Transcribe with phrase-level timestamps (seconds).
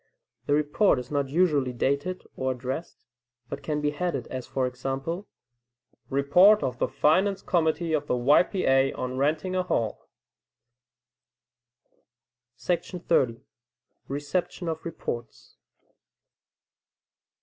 [0.47, 3.05] The report is not usually dated, or addressed,
[3.49, 5.27] but can he headed, as for example,
[6.09, 8.41] "Report of the Finance Committee of the Y.
[8.41, 8.65] P.
[8.65, 10.09] A., on Renting a Hall."
[12.57, 13.41] 30.
[14.07, 15.57] Reception of Reports.